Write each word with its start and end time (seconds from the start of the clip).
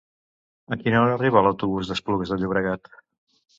A 0.75 0.77
quina 0.79 1.01
hora 1.01 1.15
arriba 1.19 1.45
l'autobús 1.49 1.93
d'Esplugues 1.93 2.35
de 2.35 2.41
Llobregat? 2.43 2.93